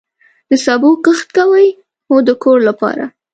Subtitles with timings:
[0.49, 1.67] د سبو کښت کوئ؟
[2.07, 3.03] هو، د کور لپاره